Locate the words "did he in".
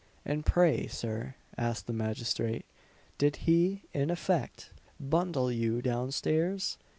3.19-4.09